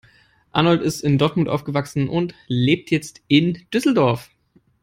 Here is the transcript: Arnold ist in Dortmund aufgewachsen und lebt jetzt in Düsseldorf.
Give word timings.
Arnold 0.51 0.81
ist 0.81 1.01
in 1.01 1.19
Dortmund 1.19 1.47
aufgewachsen 1.47 2.09
und 2.09 2.33
lebt 2.47 2.89
jetzt 2.89 3.21
in 3.27 3.67
Düsseldorf. 3.71 4.31